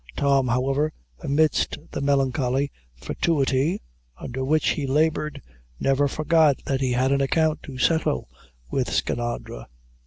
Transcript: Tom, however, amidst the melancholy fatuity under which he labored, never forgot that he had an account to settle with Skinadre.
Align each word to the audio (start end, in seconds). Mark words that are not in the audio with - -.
Tom, 0.17 0.47
however, 0.47 0.91
amidst 1.21 1.77
the 1.91 2.01
melancholy 2.01 2.71
fatuity 2.95 3.83
under 4.17 4.43
which 4.43 4.69
he 4.69 4.87
labored, 4.87 5.43
never 5.79 6.07
forgot 6.07 6.59
that 6.65 6.81
he 6.81 6.93
had 6.93 7.11
an 7.11 7.21
account 7.21 7.61
to 7.61 7.77
settle 7.77 8.27
with 8.71 8.89
Skinadre. 8.91 9.67